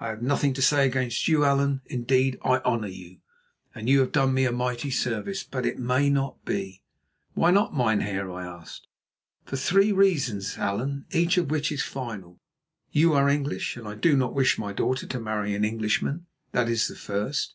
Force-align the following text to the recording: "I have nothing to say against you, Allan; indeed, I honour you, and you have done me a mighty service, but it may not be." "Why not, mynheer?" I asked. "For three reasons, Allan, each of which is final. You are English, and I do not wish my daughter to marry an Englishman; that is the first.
"I 0.00 0.08
have 0.08 0.22
nothing 0.22 0.54
to 0.54 0.62
say 0.62 0.86
against 0.86 1.28
you, 1.28 1.44
Allan; 1.44 1.82
indeed, 1.84 2.38
I 2.42 2.60
honour 2.60 2.88
you, 2.88 3.18
and 3.74 3.90
you 3.90 4.00
have 4.00 4.10
done 4.10 4.32
me 4.32 4.46
a 4.46 4.50
mighty 4.50 4.90
service, 4.90 5.42
but 5.44 5.66
it 5.66 5.78
may 5.78 6.08
not 6.08 6.42
be." 6.46 6.82
"Why 7.34 7.50
not, 7.50 7.76
mynheer?" 7.76 8.30
I 8.30 8.46
asked. 8.46 8.86
"For 9.44 9.56
three 9.56 9.92
reasons, 9.92 10.56
Allan, 10.56 11.04
each 11.10 11.36
of 11.36 11.50
which 11.50 11.70
is 11.70 11.82
final. 11.82 12.40
You 12.90 13.12
are 13.12 13.28
English, 13.28 13.76
and 13.76 13.86
I 13.86 13.96
do 13.96 14.16
not 14.16 14.32
wish 14.32 14.56
my 14.58 14.72
daughter 14.72 15.06
to 15.06 15.20
marry 15.20 15.54
an 15.54 15.62
Englishman; 15.62 16.24
that 16.52 16.70
is 16.70 16.88
the 16.88 16.96
first. 16.96 17.54